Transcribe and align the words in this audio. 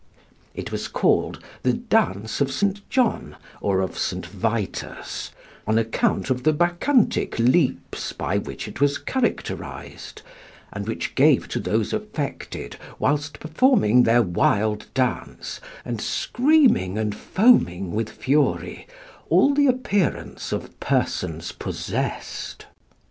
It 0.55 0.71
was 0.71 0.87
called 0.87 1.43
the 1.61 1.73
dance 1.73 2.41
of 2.41 2.51
St. 2.51 2.81
John 2.89 3.35
or 3.61 3.81
of 3.81 3.99
St. 3.99 4.25
Vitus, 4.25 5.29
on 5.67 5.77
account 5.77 6.31
of 6.31 6.41
the 6.41 6.53
Bacchantic 6.53 7.37
leaps 7.37 8.11
by 8.11 8.39
which 8.39 8.67
it 8.67 8.81
was 8.81 8.97
characterised, 8.97 10.23
and 10.73 10.87
which 10.87 11.13
gave 11.13 11.47
to 11.49 11.59
those 11.59 11.93
affected, 11.93 12.77
whilst 12.97 13.39
performing 13.39 14.01
their 14.01 14.23
wild 14.23 14.87
dance, 14.95 15.61
and 15.85 16.01
screaming 16.01 16.97
and 16.97 17.13
foaming 17.15 17.91
with 17.91 18.09
fury, 18.09 18.87
all 19.29 19.53
the 19.53 19.67
appearance 19.67 20.51
of 20.51 20.79
persons 20.79 21.51
possessed. 21.51 22.65